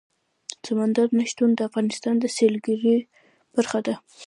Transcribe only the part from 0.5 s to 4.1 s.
سمندر نه شتون د افغانستان د سیلګرۍ برخه ده.